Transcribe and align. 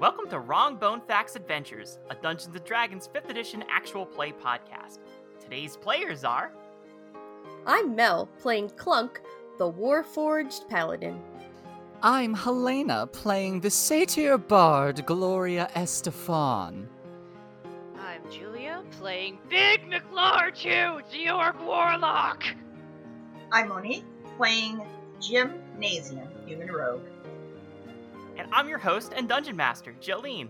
Welcome 0.00 0.28
to 0.30 0.40
Wrong 0.40 0.74
Bone 0.74 1.00
Facts 1.06 1.36
Adventures, 1.36 2.00
a 2.10 2.16
Dungeons 2.16 2.58
& 2.60 2.64
Dragons 2.64 3.08
5th 3.14 3.30
edition 3.30 3.62
actual 3.70 4.04
play 4.04 4.32
podcast. 4.32 4.98
Today's 5.40 5.76
players 5.76 6.24
are 6.24 6.50
I'm 7.64 7.94
Mel, 7.94 8.26
playing 8.40 8.70
Clunk, 8.70 9.20
the 9.56 9.70
Warforged 9.70 10.68
Paladin. 10.68 11.22
I'm 12.02 12.34
Helena, 12.34 13.06
playing 13.06 13.60
the 13.60 13.70
satyr 13.70 14.36
bard 14.36 15.06
Gloria 15.06 15.70
Estefan. 15.76 16.86
I'm 17.96 18.30
Julia, 18.32 18.82
playing 18.98 19.38
Big 19.48 19.88
McLarge 19.88 20.56
Huge, 20.56 21.04
the 21.12 21.30
Orc 21.30 21.64
Warlock. 21.64 22.42
I'm 23.52 23.68
Monique, 23.68 24.04
playing 24.36 24.84
Jim 25.20 25.62
Nazian, 25.78 26.28
human 26.48 26.72
rogue. 26.72 27.04
And 28.36 28.48
I'm 28.52 28.68
your 28.68 28.78
host 28.78 29.12
and 29.16 29.28
dungeon 29.28 29.56
master, 29.56 29.94
Jolene. 30.00 30.48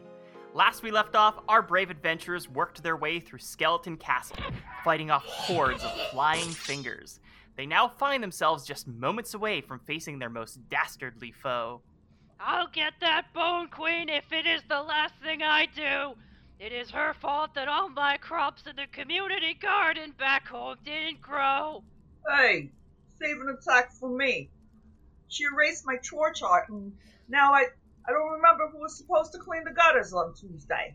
Last 0.53 0.83
we 0.83 0.91
left 0.91 1.17
off, 1.17 1.41
our 1.49 1.63
brave 1.63 1.91
adventurers 1.91 2.49
worked 2.49 2.83
their 2.83 2.97
way 2.97 3.19
through 3.21 3.41
Skeleton 3.41 3.97
Castle, 3.97 4.37
fighting 4.85 5.11
off 5.11 5.25
hordes 5.25 5.83
of 5.83 5.91
flying 6.11 6.49
fingers. 6.49 7.21
They 7.57 7.67
now 7.67 7.89
find 7.89 8.23
themselves 8.23 8.65
just 8.65 8.87
moments 8.87 9.35
away 9.35 9.61
from 9.61 9.81
facing 9.81 10.19
their 10.19 10.31
most 10.31 10.69
dastardly 10.69 11.33
foe. 11.33 11.83
I'll 12.41 12.69
get 12.69 12.95
that 13.01 13.33
Bone 13.33 13.69
Queen 13.69 14.09
if 14.09 14.33
it 14.33 14.47
is 14.47 14.63
the 14.69 14.83
last 14.83 15.15
thing 15.23 15.43
I 15.43 15.67
do. 15.67 16.15
It 16.61 16.73
is 16.73 16.91
her 16.91 17.15
fault 17.15 17.55
that 17.55 17.69
all 17.69 17.89
my 17.89 18.17
crops 18.17 18.63
in 18.69 18.77
the 18.77 18.87
community 18.93 19.55
garden 19.55 20.15
back 20.19 20.47
home 20.47 20.77
didn't 20.85 21.21
grow. 21.21 21.83
Hey, 22.29 22.71
save 23.21 23.41
an 23.41 23.57
attack 23.59 23.93
for 23.93 24.09
me. 24.09 24.51
She 25.29 25.45
erased 25.45 25.85
my 25.87 25.97
chore 25.97 26.33
chart, 26.33 26.69
and 26.69 26.93
now 27.29 27.53
I 27.53 27.67
I 28.07 28.13
don't 28.13 28.33
remember 28.33 28.69
who 28.71 28.79
was 28.79 28.97
supposed 28.97 29.33
to 29.33 29.39
clean 29.39 29.65
the 29.65 29.73
gutters 29.73 30.13
on 30.13 30.35
Tuesday. 30.35 30.95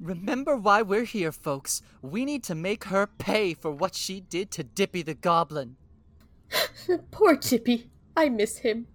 Remember 0.00 0.56
why 0.56 0.82
we're 0.82 1.04
here, 1.04 1.30
folks. 1.30 1.80
We 2.00 2.24
need 2.24 2.42
to 2.44 2.56
make 2.56 2.84
her 2.84 3.06
pay 3.06 3.54
for 3.54 3.70
what 3.70 3.94
she 3.94 4.20
did 4.20 4.50
to 4.52 4.64
Dippy 4.64 5.02
the 5.02 5.14
Goblin. 5.14 5.76
Poor 7.12 7.36
Chippy. 7.36 7.88
I 8.16 8.28
miss 8.28 8.58
him. 8.58 8.88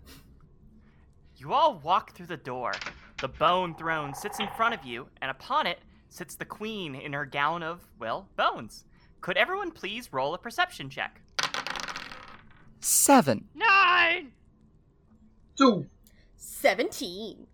You 1.38 1.54
all 1.54 1.80
walk 1.80 2.14
through 2.14 2.26
the 2.26 2.36
door. 2.38 2.74
The 3.22 3.30
bone 3.30 3.74
throne 3.76 4.14
sits 4.14 4.40
in 4.40 4.50
front 4.58 4.74
of 4.74 4.84
you, 4.86 5.08
and 5.22 5.32
upon 5.32 5.66
it 5.66 5.80
sits 6.10 6.36
the 6.36 6.46
queen 6.46 6.94
in 6.94 7.14
her 7.14 7.26
gown 7.26 7.64
of, 7.64 7.88
well, 8.00 8.28
bones. 8.36 8.84
Could 9.22 9.38
everyone 9.38 9.72
please 9.72 10.12
roll 10.12 10.34
a 10.34 10.38
perception 10.38 10.90
check? 10.90 11.22
Seven. 12.80 13.46
Nine! 15.60 15.72
Two. 15.84 15.86
17. 16.38 17.48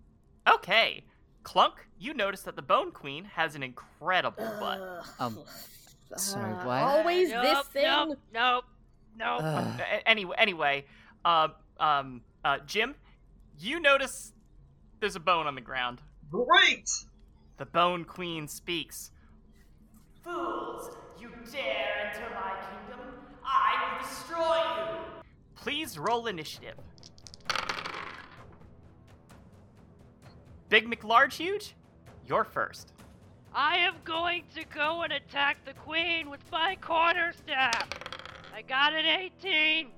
Okay. 0.52 1.04
Clunk, 1.44 1.74
you 2.00 2.14
notice 2.14 2.42
that 2.44 2.56
the 2.56 2.62
Bone 2.62 2.92
Queen 2.92 3.26
has 3.26 3.56
an 3.56 3.64
incredible 3.64 4.44
butt. 4.60 5.06
Um, 5.20 5.38
sorry, 6.16 6.54
Uh, 6.54 6.66
what? 6.66 6.82
Always 6.82 7.30
nope, 7.32 7.44
this 7.44 7.68
thing. 7.68 7.84
Nope, 7.84 8.18
nope, 8.34 8.66
nope. 9.18 9.42
Ugh. 9.44 9.80
A- 9.82 10.08
Anyway, 10.10 10.36
anyway, 10.38 10.86
uh, 11.26 11.50
um, 11.80 12.22
uh, 12.46 12.60
Jim, 12.66 12.96
you 13.60 13.80
notice 13.82 14.32
there's 15.02 15.18
a 15.18 15.20
bone 15.20 15.48
on 15.48 15.56
the 15.56 15.62
ground. 15.62 16.00
Great. 16.32 16.90
The 17.58 17.66
Bone 17.66 18.06
Queen 18.06 18.48
speaks. 18.48 19.12
Fools, 20.24 20.96
you 21.20 21.30
dare 21.52 22.14
enter 22.14 22.30
my 22.34 22.56
kingdom? 22.70 23.06
I 23.46 23.98
will 23.98 24.08
destroy 24.08 24.94
you. 24.96 25.22
Please 25.56 26.00
roll 26.00 26.28
initiative. 26.28 26.76
Big 30.74 30.90
McLarge 30.90 31.34
Huge, 31.34 31.76
you're 32.26 32.44
first. 32.44 32.94
I 33.54 33.78
am 33.78 33.94
going 34.04 34.42
to 34.56 34.66
go 34.74 35.04
and 35.04 35.14
attack 35.14 35.64
the 35.66 35.74
Queen 35.74 36.32
with 36.32 36.40
my 36.52 36.76
quarterstaff. 36.82 37.88
I 38.52 38.64
got 38.64 38.92
an 38.96 39.06
18. 39.06 39.90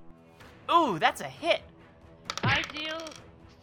Ooh, 0.70 0.98
that's 0.98 1.22
a 1.22 1.28
hit. 1.28 1.62
I 2.44 2.60
deal 2.74 3.00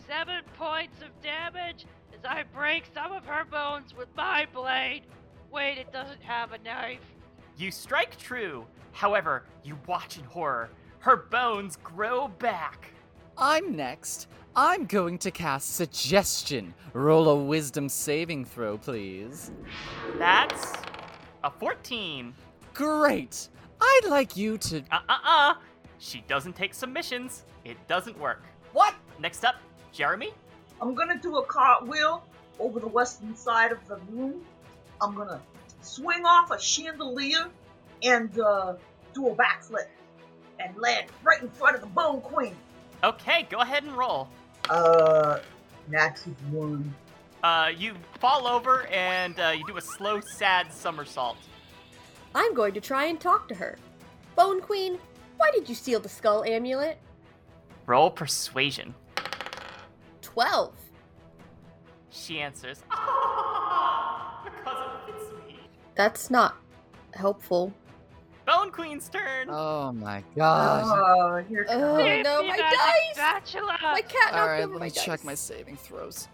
seven 0.07 0.41
points 0.57 1.03
of 1.03 1.09
damage 1.21 1.85
as 2.17 2.25
I 2.25 2.45
break 2.51 2.85
some 2.95 3.11
of 3.11 3.27
her 3.27 3.45
bones 3.45 3.95
with 3.95 4.07
my 4.17 4.47
blade. 4.51 5.03
Wait, 5.51 5.77
it 5.77 5.93
doesn't 5.93 6.23
have 6.23 6.51
a 6.51 6.57
knife. 6.57 7.05
You 7.57 7.69
strike 7.69 8.17
true. 8.17 8.65
However, 8.91 9.43
you 9.63 9.77
watch 9.85 10.17
in 10.17 10.23
horror. 10.23 10.71
Her 10.97 11.17
bones 11.17 11.77
grow 11.83 12.29
back. 12.39 12.89
I'm 13.37 13.75
next. 13.75 14.27
I'm 14.55 14.85
going 14.85 15.17
to 15.19 15.31
cast 15.31 15.75
Suggestion. 15.75 16.73
Roll 16.93 17.29
a 17.29 17.35
wisdom 17.35 17.89
saving 17.89 18.45
throw, 18.45 18.77
please. 18.77 19.51
That's 20.17 20.73
a 21.43 21.49
14. 21.49 22.33
Great. 22.73 23.49
I'd 23.81 24.01
like 24.07 24.37
you 24.37 24.57
to. 24.59 24.83
Uh 24.91 24.99
uh 25.09 25.17
uh. 25.23 25.53
She 25.97 26.23
doesn't 26.27 26.55
take 26.55 26.73
submissions. 26.73 27.45
It 27.65 27.77
doesn't 27.87 28.17
work. 28.19 28.43
What? 28.73 28.93
Next 29.19 29.43
up, 29.43 29.55
Jeremy. 29.91 30.31
I'm 30.81 30.93
gonna 30.93 31.17
do 31.19 31.37
a 31.37 31.45
cartwheel 31.45 32.23
over 32.59 32.79
the 32.79 32.87
western 32.87 33.35
side 33.35 33.71
of 33.71 33.85
the 33.87 33.97
room. 34.11 34.41
I'm 35.01 35.15
gonna 35.15 35.41
swing 35.81 36.25
off 36.25 36.51
a 36.51 36.59
chandelier 36.59 37.49
and 38.03 38.37
uh, 38.39 38.75
do 39.13 39.29
a 39.29 39.35
backflip 39.35 39.87
and 40.59 40.77
land 40.77 41.07
right 41.23 41.41
in 41.41 41.49
front 41.49 41.75
of 41.75 41.81
the 41.81 41.87
Bone 41.87 42.21
Queen. 42.21 42.55
Okay, 43.03 43.45
go 43.49 43.59
ahead 43.59 43.83
and 43.83 43.93
roll. 43.97 44.29
Uh, 44.69 45.39
natural 45.89 46.35
one. 46.51 46.95
Uh, 47.43 47.69
you 47.77 47.93
fall 48.19 48.47
over 48.47 48.85
and 48.87 49.37
uh, 49.39 49.49
you 49.49 49.65
do 49.67 49.75
a 49.75 49.81
slow, 49.81 50.21
sad 50.21 50.71
somersault. 50.71 51.35
I'm 52.33 52.53
going 52.53 52.73
to 52.73 52.81
try 52.81 53.05
and 53.05 53.19
talk 53.19 53.49
to 53.49 53.55
her. 53.55 53.77
Bone 54.37 54.61
Queen, 54.61 54.97
why 55.35 55.51
did 55.51 55.67
you 55.67 55.75
steal 55.75 55.99
the 55.99 56.07
skull 56.07 56.45
amulet? 56.45 56.97
Roll 57.85 58.09
persuasion. 58.09 58.95
12. 60.21 60.73
She 62.09 62.39
answers, 62.39 62.81
"Ah, 62.91 64.41
because 64.45 64.77
it 65.09 65.13
fits 65.13 65.31
me. 65.45 65.59
That's 65.95 66.29
not 66.31 66.55
helpful. 67.13 67.73
Bone 68.45 68.71
Queen's 68.71 69.07
turn. 69.07 69.47
Oh 69.49 69.93
my 69.93 70.21
god. 70.35 70.83
Oh, 70.85 71.43
here 71.47 71.65
oh, 71.69 71.73
comes. 71.73 71.83
Oh, 71.83 72.21
no, 72.21 72.43
my 72.43 72.57
dice! 72.57 73.13
Spatula. 73.13 73.77
My 73.81 74.01
cat 74.01 74.33
knocked 74.33 74.35
Alright, 74.35 74.63
over 74.63 74.73
let 74.73 74.79
my 74.79 74.85
me 74.87 74.91
check 74.91 75.23
my 75.23 75.33
saving 75.33 75.77
throws. 75.77 76.27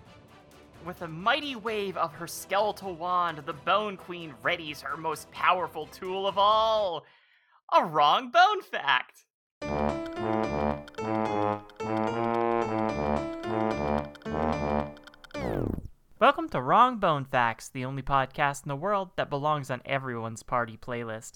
With 0.86 1.03
a 1.03 1.08
mighty 1.08 1.56
wave 1.56 1.97
of 1.97 2.12
her 2.14 2.25
skeletal 2.25 2.96
wand, 2.96 3.44
the 3.46 3.53
Bone 3.53 3.96
Queen 3.96 4.34
readies 4.44 4.81
her 4.81 4.97
most 4.97 5.30
powerful 5.31 5.86
tool 5.88 6.25
of 6.25 6.38
all 6.40 7.06
a 7.72 7.86
wrong 7.86 8.31
bone 8.31 8.64
fact. 8.64 9.26
Welcome 16.20 16.50
to 16.50 16.62
Wrong 16.62 16.97
Bone 16.97 17.26
Facts, 17.26 17.70
the 17.70 17.86
only 17.86 18.02
podcast 18.02 18.64
in 18.64 18.70
the 18.70 18.76
world 18.76 19.12
that 19.16 19.30
belongs 19.30 19.70
on 19.70 19.84
everyone's 19.86 20.41
party 20.41 20.76
playlist. 20.76 21.34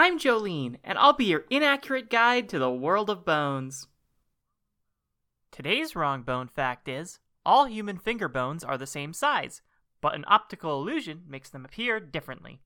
I'm 0.00 0.18
Jolene, 0.18 0.76
and 0.82 0.96
I'll 0.96 1.12
be 1.12 1.26
your 1.26 1.44
inaccurate 1.50 2.08
guide 2.08 2.48
to 2.48 2.58
the 2.58 2.70
world 2.70 3.10
of 3.10 3.26
bones. 3.26 3.86
Today's 5.52 5.94
wrong 5.94 6.22
bone 6.22 6.48
fact 6.48 6.88
is 6.88 7.18
all 7.44 7.66
human 7.66 7.98
finger 7.98 8.26
bones 8.26 8.64
are 8.64 8.78
the 8.78 8.86
same 8.86 9.12
size, 9.12 9.60
but 10.00 10.14
an 10.14 10.24
optical 10.26 10.80
illusion 10.80 11.24
makes 11.28 11.50
them 11.50 11.66
appear 11.66 12.00
differently. 12.00 12.62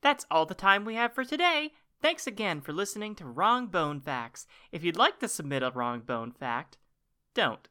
That's 0.00 0.24
all 0.30 0.46
the 0.46 0.54
time 0.54 0.84
we 0.84 0.94
have 0.94 1.12
for 1.12 1.24
today. 1.24 1.72
Thanks 2.00 2.28
again 2.28 2.60
for 2.60 2.72
listening 2.72 3.16
to 3.16 3.26
Wrong 3.26 3.66
Bone 3.66 4.00
Facts. 4.00 4.46
If 4.70 4.84
you'd 4.84 4.96
like 4.96 5.18
to 5.18 5.26
submit 5.26 5.64
a 5.64 5.72
wrong 5.74 5.98
bone 5.98 6.30
fact, 6.30 6.78
don't. 7.34 7.66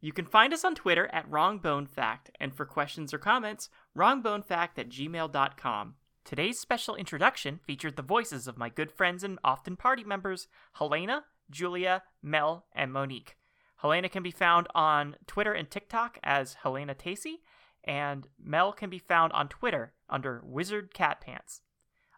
You 0.00 0.12
can 0.12 0.26
find 0.26 0.52
us 0.52 0.64
on 0.64 0.74
Twitter 0.74 1.08
at 1.12 1.30
WrongBoneFact, 1.30 2.28
and 2.38 2.54
for 2.54 2.66
questions 2.66 3.14
or 3.14 3.18
comments, 3.18 3.70
wrongbonefact 3.96 4.78
at 4.78 4.90
gmail.com. 4.90 5.94
Today's 6.24 6.58
special 6.58 6.96
introduction 6.96 7.60
featured 7.66 7.96
the 7.96 8.02
voices 8.02 8.46
of 8.46 8.58
my 8.58 8.68
good 8.68 8.90
friends 8.90 9.24
and 9.24 9.38
often 9.42 9.76
party 9.76 10.04
members, 10.04 10.48
Helena, 10.74 11.24
Julia, 11.50 12.02
Mel, 12.22 12.66
and 12.74 12.92
Monique. 12.92 13.36
Helena 13.76 14.08
can 14.08 14.22
be 14.22 14.30
found 14.30 14.66
on 14.74 15.16
Twitter 15.26 15.52
and 15.52 15.70
TikTok 15.70 16.18
as 16.22 16.54
Helena 16.54 16.94
Tacey, 16.94 17.42
and 17.84 18.26
Mel 18.42 18.72
can 18.72 18.90
be 18.90 18.98
found 18.98 19.32
on 19.32 19.48
Twitter 19.48 19.92
under 20.10 20.42
Wizard 20.44 20.92
Cat 20.92 21.20
Pants. 21.20 21.62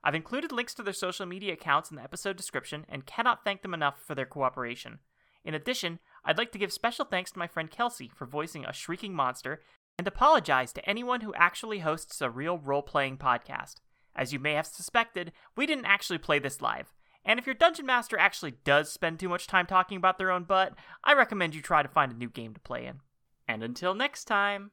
I've 0.02 0.14
included 0.14 0.52
links 0.52 0.74
to 0.74 0.82
their 0.82 0.92
social 0.92 1.26
media 1.26 1.52
accounts 1.52 1.90
in 1.90 1.96
the 1.96 2.02
episode 2.02 2.36
description 2.36 2.86
and 2.88 3.06
cannot 3.06 3.44
thank 3.44 3.62
them 3.62 3.74
enough 3.74 4.00
for 4.04 4.14
their 4.14 4.26
cooperation. 4.26 5.00
In 5.44 5.54
addition, 5.54 5.98
I'd 6.28 6.36
like 6.36 6.52
to 6.52 6.58
give 6.58 6.74
special 6.74 7.06
thanks 7.06 7.30
to 7.30 7.38
my 7.38 7.46
friend 7.46 7.70
Kelsey 7.70 8.10
for 8.14 8.26
voicing 8.26 8.66
a 8.66 8.72
shrieking 8.74 9.14
monster 9.14 9.62
and 9.96 10.06
apologize 10.06 10.74
to 10.74 10.86
anyone 10.86 11.22
who 11.22 11.32
actually 11.32 11.78
hosts 11.78 12.20
a 12.20 12.28
real 12.28 12.58
role 12.58 12.82
playing 12.82 13.16
podcast. 13.16 13.76
As 14.14 14.30
you 14.30 14.38
may 14.38 14.52
have 14.52 14.66
suspected, 14.66 15.32
we 15.56 15.64
didn't 15.64 15.86
actually 15.86 16.18
play 16.18 16.38
this 16.38 16.60
live, 16.60 16.92
And 17.24 17.38
if 17.38 17.46
your 17.46 17.54
dungeon 17.54 17.86
master 17.86 18.18
actually 18.18 18.52
does 18.64 18.92
spend 18.92 19.18
too 19.18 19.28
much 19.28 19.46
time 19.46 19.66
talking 19.66 19.96
about 19.96 20.18
their 20.18 20.30
own 20.30 20.44
butt, 20.44 20.74
I 21.02 21.14
recommend 21.14 21.54
you 21.54 21.62
try 21.62 21.82
to 21.82 21.88
find 21.88 22.12
a 22.12 22.16
new 22.16 22.28
game 22.28 22.52
to 22.52 22.60
play 22.60 22.84
in. 22.84 23.00
And 23.46 23.62
until 23.62 23.94
next 23.94 24.26
time. 24.26 24.70